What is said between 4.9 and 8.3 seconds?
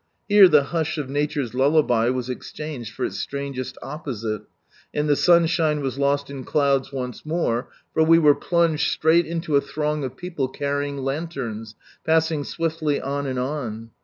and the sunshine was lost in cloud once more, for we